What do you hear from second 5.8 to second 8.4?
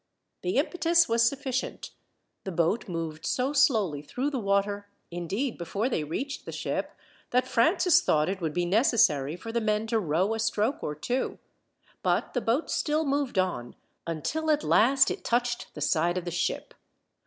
they reached the ship, that Francis thought